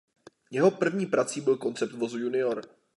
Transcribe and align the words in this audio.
Jeho 0.51 0.71
první 0.71 1.05
prací 1.05 1.41
byl 1.41 1.57
koncept 1.57 1.91
vozu 1.91 2.17
Junior. 2.19 2.61